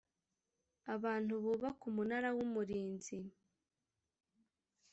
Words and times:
abantu 0.95 1.33
bubaka 1.43 1.83
umunara 1.89 2.29
wumurinzi 2.37 3.17